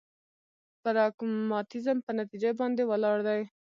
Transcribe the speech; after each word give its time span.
پراګماتيزم 0.81 1.97
په 2.05 2.11
نتيجه 2.19 2.49
باندې 2.59 2.83
ولاړ 2.85 3.17
دی. 3.27 3.41